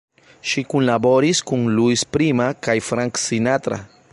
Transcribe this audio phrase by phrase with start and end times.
[0.51, 3.79] Ŝi kunlaboris kun Louis Prima kaj Frank Sinatra.